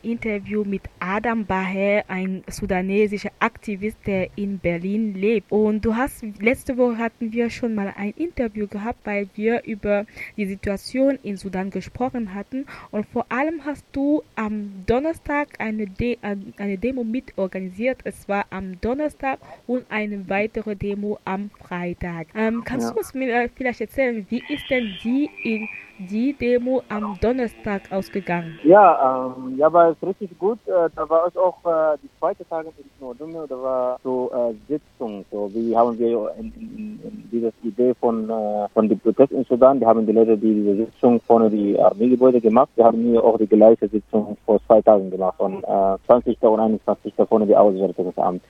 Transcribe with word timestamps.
Interview 0.00 0.64
mit 0.64 0.82
Adam 0.98 1.44
Baher, 1.44 2.04
ein 2.08 2.42
sudanesischer 2.48 3.30
Aktivist, 3.38 3.98
der 4.06 4.28
in 4.36 4.58
Berlin 4.58 5.14
lebt. 5.14 5.50
Und 5.50 5.84
du 5.84 5.96
hast, 5.96 6.24
letzte 6.40 6.76
Woche 6.76 6.98
hatten 6.98 7.32
wir 7.32 7.50
schon 7.50 7.74
mal 7.74 7.92
ein 7.96 8.12
Interview 8.16 8.66
gehabt, 8.66 9.00
weil 9.04 9.28
wir 9.34 9.64
über 9.64 10.06
die 10.36 10.46
Situation 10.46 11.18
in 11.22 11.36
Sudan 11.36 11.70
gesprochen 11.70 12.34
hatten. 12.34 12.66
Und 12.90 13.06
vor 13.06 13.26
allem 13.28 13.64
hast 13.64 13.84
du 13.92 14.22
am 14.36 14.84
Donnerstag 14.86 15.48
eine, 15.58 15.86
De 15.86 16.18
eine 16.22 16.78
Demo 16.78 17.04
mitorganisiert. 17.04 18.00
Es 18.04 18.28
war 18.28 18.46
am 18.50 18.80
Donnerstag 18.80 19.38
und 19.66 19.84
eine 19.90 20.28
weitere 20.28 20.76
Demo 20.76 21.18
am 21.24 21.50
Freitag. 21.50 22.28
Ähm, 22.34 22.62
kannst 22.64 22.88
ja. 22.88 22.92
du 22.92 22.98
uns 22.98 23.14
mir 23.14 23.50
vielleicht 23.54 23.80
erzählen, 23.80 24.26
wie 24.28 24.42
ist 24.48 24.68
denn 24.70 24.94
die 25.02 25.30
in 25.44 25.68
die 25.98 26.32
Demo 26.32 26.82
am 26.88 27.18
Donnerstag 27.20 27.90
ausgegangen? 27.90 28.58
Ja, 28.64 29.34
ähm, 29.36 29.56
ja, 29.56 29.72
war 29.72 29.90
es 29.90 29.96
richtig 30.06 30.38
gut. 30.38 30.58
Äh, 30.66 30.88
da 30.94 31.08
war 31.08 31.26
es 31.26 31.36
auch 31.36 31.58
äh, 31.64 31.98
die 32.02 32.10
zweite 32.18 32.48
Tage 32.48 32.68
in 32.78 32.84
Nordunge, 33.00 33.46
da 33.48 33.60
war 33.60 34.00
so 34.02 34.30
äh, 34.32 34.54
Sitzung. 34.68 35.24
So, 35.30 35.50
wie 35.52 35.76
haben 35.76 35.98
wir 35.98 36.32
in, 36.38 36.52
in, 36.56 37.00
in 37.02 37.28
diese 37.30 37.52
Idee 37.62 37.94
von 37.94 38.28
äh, 38.30 38.68
von 38.72 38.88
dem 38.88 38.98
Protest 39.00 39.32
in 39.32 39.44
Sudan, 39.44 39.80
wir 39.80 39.86
haben 39.86 40.06
die 40.06 40.12
Leute, 40.12 40.36
die 40.36 40.54
diese 40.54 40.76
Sitzung 40.76 41.20
vorne 41.20 41.50
die 41.50 41.78
Armeegebäude 41.78 42.40
gemacht, 42.40 42.70
wir 42.76 42.84
haben 42.84 43.02
hier 43.02 43.22
auch 43.22 43.38
die 43.38 43.46
gleiche 43.46 43.88
Sitzung 43.88 44.36
vor 44.44 44.60
zwei 44.66 44.80
Tagen 44.82 45.10
gemacht, 45.10 45.36
von 45.36 45.62
äh, 45.64 45.96
20. 46.06 46.40
und 46.42 46.60
21. 46.60 47.14
vorne 47.28 47.46
die 47.46 47.56
Auswärtigungsamt. 47.56 48.42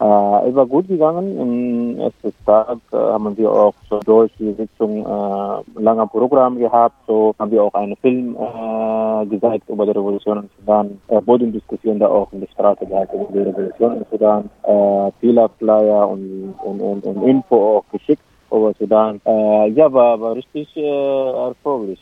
Äh, 0.00 0.48
es 0.48 0.54
war 0.54 0.66
gut 0.66 0.88
gegangen. 0.88 1.38
Im 1.38 2.00
ersten 2.00 2.32
Tag 2.44 2.78
äh, 2.92 2.96
haben 2.96 3.36
wir 3.36 3.50
auch 3.50 3.74
so 3.88 4.00
durch 4.00 4.32
die 4.38 4.52
Sitzung 4.54 5.06
äh, 5.06 5.80
langer 5.80 6.06
Programm 6.06 6.58
gehabt. 6.58 6.96
So 7.06 7.34
haben 7.38 7.50
wir 7.50 7.62
auch 7.62 7.74
einen 7.74 7.96
Film 7.96 8.36
äh, 8.36 9.26
gezeigt 9.26 9.68
über 9.68 9.84
die 9.86 9.92
Revolution 9.92 10.38
in 10.38 10.50
Sudan, 10.58 11.00
äh, 11.08 11.20
Bodendiskussion 11.20 11.98
da 11.98 12.08
auch 12.08 12.32
in 12.32 12.40
der 12.40 12.48
Straße 12.48 12.86
gehabt 12.86 13.14
über 13.14 13.26
die 13.32 13.50
Revolution 13.50 13.98
in 13.98 14.06
Sudan, 14.10 14.50
äh, 14.64 15.10
viele 15.20 15.48
Flyer 15.58 16.08
und, 16.08 16.54
und, 16.64 16.80
und, 16.80 17.06
und 17.06 17.22
Info 17.22 17.78
auch 17.78 17.84
geschickt 17.92 18.22
over 18.54 18.72
Sudan. 18.78 19.20
Äh, 19.26 19.70
ja, 19.70 19.92
war, 19.92 20.20
war 20.20 20.36
richtig 20.36 20.68
äh, 20.76 20.80
erfolgreich 21.50 21.98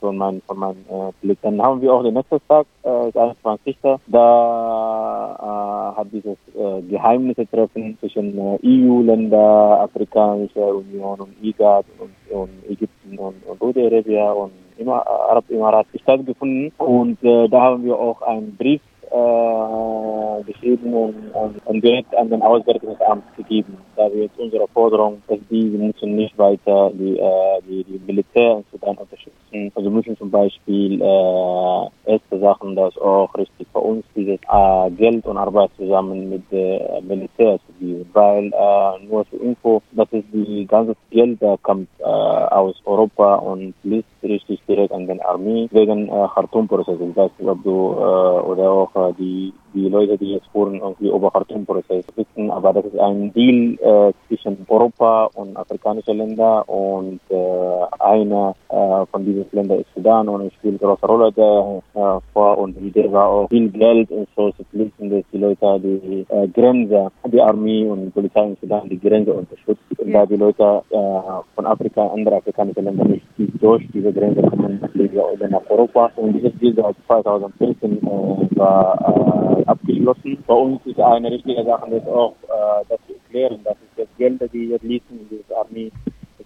von 0.00 0.16
meinem 0.16 0.42
von 0.46 0.58
mein, 0.58 0.76
äh, 0.90 1.12
Blick. 1.20 1.38
Dann 1.42 1.62
haben 1.62 1.80
wir 1.80 1.92
auch 1.92 2.02
den 2.02 2.14
nächsten 2.14 2.40
Tag, 2.48 2.66
äh, 2.82 3.18
21. 3.18 3.76
Da 4.08 5.36
äh, 5.38 5.98
hat 5.98 6.08
dieses 6.12 6.38
äh, 6.56 6.82
Geheimnisse 6.90 7.46
treffen 7.48 7.96
zwischen 8.00 8.36
äh, 8.36 8.58
EU-Länder, 8.64 9.80
Afrikanische 9.80 10.60
Union 10.60 11.20
und 11.20 11.34
IGAD 11.42 11.84
und, 11.98 12.36
und 12.36 12.50
Ägypten 12.68 13.18
und, 13.18 13.36
und 13.46 13.58
Saudi-Arabien 13.60 14.32
und 14.32 14.52
Arab-Emirat 14.88 15.86
stattgefunden. 16.02 16.72
Und 16.78 17.22
äh, 17.22 17.48
da 17.48 17.60
haben 17.60 17.84
wir 17.84 17.96
auch 17.96 18.20
einen 18.22 18.56
Brief 18.56 18.80
äh, 19.12 20.42
geschrieben 20.44 20.94
und, 20.94 21.14
und, 21.34 21.66
und, 21.66 21.84
direkt 21.84 22.14
an 22.16 22.30
den 22.30 22.42
Auswärtigungsamt 22.42 23.24
gegeben. 23.36 23.76
Da 24.02 24.12
wir 24.12 24.24
jetzt 24.24 24.36
unsere 24.36 24.66
Forderung, 24.66 25.22
dass 25.28 25.38
die 25.48 25.62
müssen 25.62 26.16
nicht 26.16 26.36
weiter 26.36 26.90
die, 26.92 27.18
äh, 27.18 27.60
die, 27.68 27.84
die 27.84 28.00
Militär 28.04 28.56
in 28.56 28.64
Sudan 28.72 28.96
unterstützen. 28.96 29.70
Also 29.76 29.90
müssen 29.90 30.18
zum 30.18 30.28
Beispiel 30.28 31.00
äh, 31.00 32.10
erste 32.10 32.40
Sachen, 32.40 32.74
dass 32.74 32.98
auch 32.98 33.32
richtig 33.36 33.68
bei 33.72 33.78
uns 33.78 34.04
dieses 34.16 34.40
äh, 34.50 34.90
Geld 34.90 35.24
und 35.24 35.36
Arbeit 35.36 35.70
zusammen 35.76 36.30
mit 36.30 36.42
der 36.50 37.00
Militär 37.02 37.60
zu 37.64 37.72
geben. 37.78 38.10
Weil 38.12 38.46
äh, 38.46 39.06
nur 39.06 39.24
zur 39.30 39.40
Info, 39.40 39.80
das 39.92 40.08
ist 40.10 40.26
die 40.32 40.66
ganze 40.66 40.96
Geld, 41.10 41.40
da 41.40 41.56
kommt 41.62 41.86
äh, 42.00 42.02
aus 42.02 42.74
Europa 42.84 43.36
und 43.36 43.72
fließt 43.82 44.08
richtig 44.24 44.60
direkt 44.66 44.92
an 44.92 45.06
den 45.06 45.20
Armee 45.20 45.68
wegen 45.70 46.08
äh, 46.08 46.26
Khartoum-Prozess. 46.34 46.98
Ich 47.00 47.16
weiß 47.16 47.30
nicht, 47.38 47.48
ob 47.48 47.62
du 47.62 47.92
äh, 47.92 48.50
oder 48.50 48.68
auch 48.68 48.96
äh, 48.96 49.12
die 49.16 49.52
die 49.74 49.88
Leute, 49.88 50.16
die 50.18 50.32
jetzt 50.32 50.46
fuhren, 50.52 50.76
irgendwie 50.76 51.08
über 51.08 51.30
Khartoum-Prozess 51.30 52.04
wissen, 52.16 52.50
aber 52.50 52.72
das 52.72 52.86
ist 52.86 52.98
ein 52.98 53.32
Deal 53.32 53.78
äh, 53.80 54.12
zwischen 54.28 54.64
Europa 54.68 55.30
und 55.34 55.56
afrikanischen 55.56 56.18
Ländern 56.18 56.62
und 56.66 57.20
äh, 57.28 57.82
einer 58.00 58.54
äh, 58.68 59.06
von 59.10 59.24
diesen 59.24 59.46
Ländern 59.52 59.80
ist 59.80 59.94
Sudan 59.94 60.28
und 60.28 60.52
spielt 60.54 60.82
eine 60.82 60.92
große 60.92 61.06
Rolle 61.06 61.32
da 61.32 62.16
äh, 62.16 62.20
vor. 62.32 62.58
Und 62.58 62.76
die 62.78 62.88
Idee 62.88 63.10
war 63.12 63.28
auch 63.28 63.48
viel 63.48 63.70
Geld 63.70 64.10
und 64.10 64.28
so 64.36 64.50
zu 64.52 64.64
fließen, 64.64 65.10
dass 65.10 65.24
die 65.32 65.38
Leute 65.38 65.80
die 65.80 66.26
äh, 66.28 66.48
Grenze, 66.48 67.10
die 67.26 67.40
Armee 67.40 67.86
und 67.86 68.06
die 68.06 68.10
Polizei 68.10 68.44
in 68.44 68.56
Sudan 68.60 68.88
die 68.88 68.98
Grenze 68.98 69.32
unterstützt. 69.32 69.82
Und 69.98 70.08
ja. 70.08 70.20
da 70.20 70.26
die 70.26 70.36
Leute 70.36 70.82
äh, 70.90 70.96
von 71.54 71.66
Afrika, 71.66 72.06
andere 72.08 72.36
afrikanische 72.36 72.80
Länder 72.80 73.04
nicht 73.04 73.26
durch 73.60 73.86
diese 73.92 74.12
Grenze 74.12 74.42
kommen, 74.42 74.80
nach 75.52 75.70
Europa. 75.70 76.10
Und 76.16 76.34
dieses 76.34 76.58
Deal 76.58 76.74
seit 76.74 76.96
2015 77.06 77.98
äh, 77.98 78.56
war 78.56 78.98
äh, 79.00 79.41
abgeschlossen. 79.68 80.42
Bei 80.46 80.54
uns 80.54 80.84
ist 80.86 80.98
eine 80.98 81.30
richtige 81.30 81.64
Sache, 81.64 81.90
das 81.90 82.06
auch 82.06 82.34
äh, 82.44 82.84
das 82.88 82.98
zu 83.06 83.14
erklären, 83.14 83.60
dass 83.64 83.76
es 83.76 83.98
jetzt 83.98 84.16
Gelder, 84.18 84.48
die 84.48 84.68
jetzt 84.68 84.84
ließen 84.84 85.20
in 85.20 85.28
diese 85.28 85.56
Armee, 85.56 85.90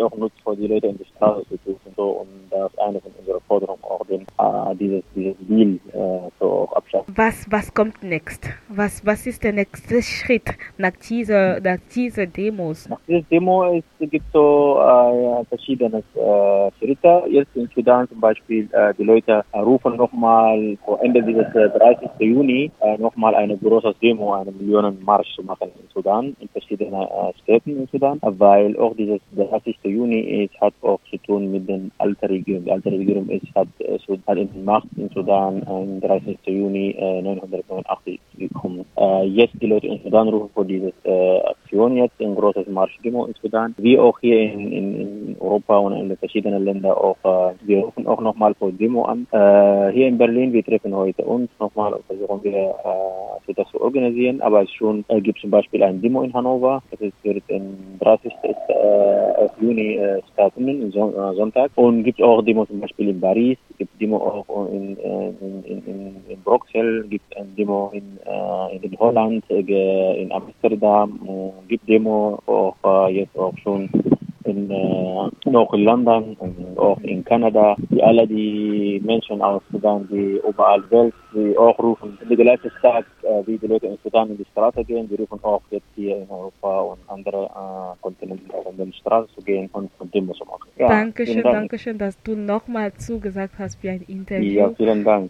ist 0.00 0.12
auch 0.12 0.16
nutzt 0.16 0.36
für 0.42 0.56
die 0.56 0.66
Leute 0.66 0.88
in 0.88 0.98
die 0.98 1.04
Straße 1.16 1.44
zu 1.64 1.70
und 1.84 1.96
so. 1.96 2.08
Und 2.20 2.28
das 2.50 2.70
ist 2.72 2.78
eine 2.78 3.00
von 3.00 3.12
unserer 3.18 3.40
Forderungen 3.40 3.82
auch, 3.82 4.06
den, 4.06 4.22
äh, 4.22 4.76
dieses, 4.76 5.02
dieses 5.14 5.36
Deal 5.40 5.78
äh, 5.92 6.30
so 6.38 6.46
auch 6.46 6.72
abschaffen. 6.72 7.12
Was, 7.16 7.46
was 7.50 7.72
kommt 7.74 8.02
next? 8.02 8.48
Was, 8.68 9.04
was 9.04 9.26
ist 9.26 9.44
der 9.44 9.52
nächste 9.52 10.02
Schritt 10.02 10.56
nach 10.78 10.92
dieser, 11.08 11.60
nach 11.60 11.78
dieser 11.94 12.26
Demos? 12.26 12.88
Nach 12.88 13.00
dieser 13.06 13.22
Demo 13.22 13.72
ist, 13.74 13.84
gibt 13.98 14.26
es 14.26 14.32
so 14.32 14.78
äh, 14.80 15.44
verschiedene 15.46 15.98
äh, 15.98 16.70
Schritte. 16.78 17.22
Jetzt 17.28 17.54
in 17.54 17.68
Sudan 17.74 18.08
zum 18.08 18.20
Beispiel, 18.20 18.68
äh, 18.72 18.94
die 18.94 19.04
Leute 19.04 19.44
rufen 19.54 19.96
nochmal 19.96 20.76
vor 20.84 21.02
Ende 21.02 21.22
dieses 21.22 21.46
30. 21.52 22.08
Äh, 22.18 22.24
Juni 22.24 22.70
nochmal 22.98 23.34
eine 23.34 23.56
große 23.56 23.94
Demo, 24.00 24.34
eine 24.34 24.52
Millionenmarsch 24.52 25.34
zu 25.34 25.42
machen 25.42 25.70
in 25.80 25.88
Sudan, 25.92 26.36
in 26.40 26.48
verschiedenen 26.48 27.06
Städten 27.42 27.76
in 27.76 27.88
Sudan, 27.88 28.18
weil 28.22 28.76
auch 28.78 28.94
dieses 28.96 29.20
30. 29.36 29.76
Juni 29.90 30.44
ist, 30.44 30.60
hat 30.60 30.74
auch 30.82 31.00
zu 31.10 31.16
tun 31.18 31.50
mit 31.50 31.68
den 31.68 31.90
alten 31.98 32.26
Regierung. 32.26 32.64
Die 32.64 32.72
alte 32.72 32.90
Regierung 32.90 33.28
ist, 33.28 33.46
hat, 33.54 33.68
äh, 33.78 33.98
hat 34.26 34.38
in 34.38 34.64
Macht 34.64 34.88
in 34.96 35.08
Sudan 35.10 35.62
am 35.66 36.00
30. 36.00 36.38
Juni 36.46 36.90
äh, 36.90 37.18
1989 37.18 38.20
gekommen. 38.38 38.84
Äh, 38.96 39.26
jetzt 39.26 39.54
die 39.60 39.66
Leute 39.66 39.88
in 39.88 40.00
Sudan 40.02 40.28
rufen 40.28 40.50
für 40.54 40.64
diese 40.64 40.92
äh, 41.04 41.40
Aktion 41.40 41.96
jetzt, 41.96 42.20
ein 42.20 42.34
großes 42.34 42.66
Marschdemo 42.68 43.26
in 43.26 43.34
Sudan. 43.42 43.74
Wie 43.78 43.98
auch 43.98 44.18
hier 44.20 44.40
in, 44.40 44.72
in, 44.72 45.00
in 45.00 45.19
Europa 45.40 45.76
und 45.78 45.94
in 45.94 46.08
den 46.08 46.18
verschiedenen 46.18 46.64
Ländern 46.64 46.92
auch, 46.92 47.16
wir 47.62 47.78
rufen 47.80 48.06
auch 48.06 48.20
nochmal 48.20 48.54
für 48.54 48.72
Demo 48.72 49.04
an. 49.04 49.26
Äh, 49.32 49.92
hier 49.92 50.08
in 50.08 50.18
Berlin, 50.18 50.52
wir 50.52 50.64
treffen 50.64 50.94
heute 50.94 51.24
uns 51.24 51.50
nochmal 51.58 51.92
und 51.94 52.04
versuchen 52.06 52.42
wir 52.44 52.74
das 53.56 53.68
zu 53.70 53.80
organisieren, 53.80 54.40
aber 54.42 54.62
es 54.62 54.70
schon 54.72 55.04
gibt 55.22 55.40
zum 55.40 55.50
Beispiel 55.50 55.82
ein 55.82 56.00
Demo 56.00 56.22
in 56.22 56.32
Hannover, 56.32 56.82
das 56.90 57.00
wird 57.22 57.42
am 57.50 57.76
30. 57.98 58.32
Äh, 58.44 59.48
Juni 59.60 59.98
stattfinden, 60.32 60.90
Son 60.92 61.12
Sonntag 61.34 61.70
und 61.74 62.04
gibt 62.04 62.22
auch 62.22 62.42
Demo 62.42 62.64
zum 62.66 62.80
Beispiel 62.80 63.08
in 63.08 63.20
Paris, 63.20 63.58
gibt 63.78 64.00
Demo 64.00 64.16
auch 64.18 64.68
in, 64.68 64.96
in, 64.96 65.64
in, 65.64 66.16
in, 66.28 66.42
Bruxelles, 66.42 67.08
gibt 67.10 67.36
ein 67.36 67.54
Demo 67.56 67.90
in, 67.92 68.18
äh, 68.24 68.76
in 68.76 68.98
Holland, 68.98 69.44
in 69.50 70.32
Amsterdam, 70.32 71.20
gibt 71.68 71.88
Demo 71.88 72.38
auch 72.46 73.08
jetzt 73.08 73.36
auch 73.36 73.56
schon 73.58 73.88
in, 74.50 74.70
äh, 74.70 75.50
noch 75.50 75.72
in 75.72 75.84
London 75.84 76.36
und 76.38 76.78
auch 76.78 77.00
in 77.02 77.24
Kanada, 77.24 77.76
die 77.90 78.02
alle 78.02 78.26
die 78.26 79.00
Menschen 79.04 79.40
aus 79.42 79.62
Sudan, 79.70 80.08
die 80.10 80.40
überall 80.48 80.82
Welt, 80.90 81.14
die 81.34 81.56
auch 81.56 81.78
rufen, 81.78 82.18
die 82.28 82.36
gleiche 82.36 82.70
Tag, 82.82 83.04
äh, 83.22 83.46
wie 83.46 83.58
die 83.58 83.66
Leute 83.66 83.86
in 83.86 83.98
Sudan 84.02 84.30
in 84.30 84.38
die 84.38 84.46
Straße 84.52 84.84
gehen, 84.84 85.08
die 85.08 85.16
rufen 85.16 85.38
auch 85.42 85.62
jetzt 85.70 85.86
hier 85.94 86.16
in 86.16 86.28
Europa 86.28 86.80
und 86.80 86.98
andere 87.08 87.44
äh, 87.44 88.02
Kontinente 88.02 88.54
auch 88.54 88.72
in 88.78 88.90
die 88.90 88.96
Straße 88.98 89.28
zu 89.34 89.42
gehen 89.42 89.68
und 89.72 89.90
von 89.98 90.10
dem 90.10 90.32
zu 90.34 90.44
machen. 90.44 90.68
Ja, 90.76 90.88
Dankeschön, 90.88 91.42
Dank. 91.42 91.54
Dankeschön, 91.54 91.98
dass 91.98 92.20
du 92.22 92.34
nochmal 92.34 92.92
zugesagt 92.94 93.54
hast 93.58 93.80
für 93.80 93.90
ein 93.90 94.02
Interview. 94.08 94.52
Ja, 94.52 94.70
vielen 94.76 95.04
Dank. 95.04 95.28